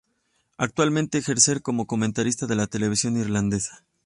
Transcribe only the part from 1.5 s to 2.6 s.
como comentarista de